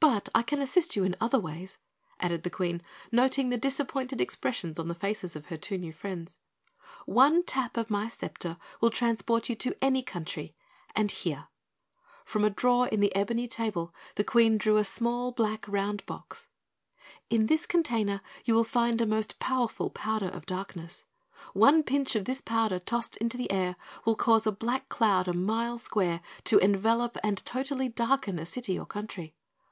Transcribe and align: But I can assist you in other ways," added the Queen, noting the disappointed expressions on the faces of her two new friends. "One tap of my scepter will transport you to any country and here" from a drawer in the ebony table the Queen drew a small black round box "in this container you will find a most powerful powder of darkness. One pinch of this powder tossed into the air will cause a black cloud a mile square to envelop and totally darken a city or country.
But 0.00 0.30
I 0.34 0.40
can 0.42 0.62
assist 0.62 0.96
you 0.96 1.04
in 1.04 1.14
other 1.20 1.38
ways," 1.38 1.76
added 2.20 2.42
the 2.42 2.48
Queen, 2.48 2.80
noting 3.12 3.50
the 3.50 3.58
disappointed 3.58 4.18
expressions 4.18 4.78
on 4.78 4.88
the 4.88 4.94
faces 4.94 5.36
of 5.36 5.46
her 5.48 5.58
two 5.58 5.76
new 5.76 5.92
friends. 5.92 6.38
"One 7.04 7.42
tap 7.44 7.76
of 7.76 7.90
my 7.90 8.08
scepter 8.08 8.56
will 8.80 8.88
transport 8.88 9.50
you 9.50 9.56
to 9.56 9.76
any 9.84 10.02
country 10.02 10.54
and 10.96 11.10
here" 11.12 11.48
from 12.24 12.46
a 12.46 12.50
drawer 12.50 12.88
in 12.88 13.00
the 13.00 13.14
ebony 13.14 13.46
table 13.46 13.94
the 14.14 14.24
Queen 14.24 14.56
drew 14.56 14.78
a 14.78 14.84
small 14.84 15.32
black 15.32 15.68
round 15.68 16.06
box 16.06 16.46
"in 17.28 17.44
this 17.44 17.66
container 17.66 18.22
you 18.46 18.54
will 18.54 18.64
find 18.64 19.02
a 19.02 19.06
most 19.06 19.38
powerful 19.38 19.90
powder 19.90 20.28
of 20.28 20.46
darkness. 20.46 21.04
One 21.52 21.82
pinch 21.82 22.16
of 22.16 22.24
this 22.24 22.40
powder 22.40 22.78
tossed 22.78 23.18
into 23.18 23.36
the 23.36 23.50
air 23.52 23.76
will 24.06 24.16
cause 24.16 24.46
a 24.46 24.52
black 24.52 24.88
cloud 24.88 25.28
a 25.28 25.34
mile 25.34 25.76
square 25.76 26.22
to 26.44 26.56
envelop 26.56 27.18
and 27.22 27.36
totally 27.44 27.90
darken 27.90 28.38
a 28.38 28.46
city 28.46 28.78
or 28.78 28.86
country. 28.86 29.34